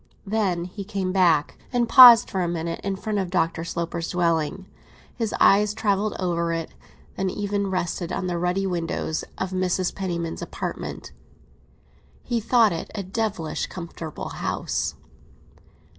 [0.25, 3.63] Then he came back, and paused for a minute in front of Dr.
[3.63, 4.65] Sloper's dwelling.
[5.15, 6.71] His eyes travelled over it;
[7.17, 9.93] they even rested on the ruddy windows of Mrs.
[9.93, 11.11] Penniman's apartment.
[12.23, 14.95] He thought it a devilish comfortable house.